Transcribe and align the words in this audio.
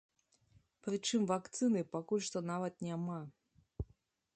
Прычым 0.87 1.21
вакцыны 1.33 1.85
пакуль 1.99 2.25
што 2.29 2.37
нават 2.51 2.73
няма! 2.89 3.23